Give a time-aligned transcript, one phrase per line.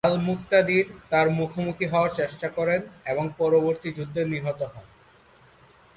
[0.03, 4.85] আল-মুকতাদির তার মুখোমুখি হওয়ার চেষ্টা করেন এবং পরবর্তী যুদ্ধে নিহত হন।